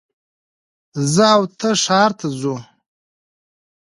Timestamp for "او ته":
1.35-1.69